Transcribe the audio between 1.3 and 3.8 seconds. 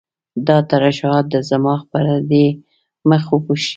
د صماخ پردې مخ وپوښي.